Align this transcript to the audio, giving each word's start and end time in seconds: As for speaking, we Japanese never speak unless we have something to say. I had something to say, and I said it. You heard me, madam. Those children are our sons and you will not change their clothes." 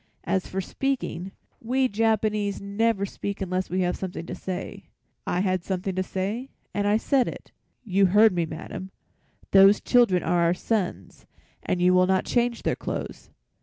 As 0.23 0.47
for 0.47 0.61
speaking, 0.61 1.31
we 1.61 1.87
Japanese 1.87 2.59
never 2.59 3.05
speak 3.05 3.39
unless 3.39 3.69
we 3.69 3.81
have 3.81 3.95
something 3.95 4.25
to 4.25 4.33
say. 4.33 4.85
I 5.27 5.41
had 5.41 5.63
something 5.63 5.93
to 5.93 6.01
say, 6.01 6.49
and 6.73 6.87
I 6.87 6.97
said 6.97 7.27
it. 7.27 7.51
You 7.83 8.07
heard 8.07 8.33
me, 8.33 8.47
madam. 8.47 8.89
Those 9.51 9.79
children 9.79 10.23
are 10.23 10.41
our 10.41 10.55
sons 10.55 11.27
and 11.61 11.83
you 11.83 11.93
will 11.93 12.07
not 12.07 12.25
change 12.25 12.63
their 12.63 12.75
clothes." 12.75 13.29